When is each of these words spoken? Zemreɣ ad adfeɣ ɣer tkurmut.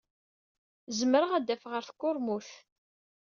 Zemreɣ 0.97 1.31
ad 1.33 1.47
adfeɣ 1.53 1.71
ɣer 1.73 1.83
tkurmut. 1.89 2.49